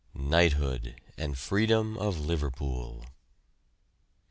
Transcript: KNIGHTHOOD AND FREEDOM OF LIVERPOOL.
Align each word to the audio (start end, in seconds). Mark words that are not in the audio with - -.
KNIGHTHOOD 0.15 0.99
AND 1.15 1.37
FREEDOM 1.37 1.95
OF 1.99 2.17
LIVERPOOL. 2.17 3.05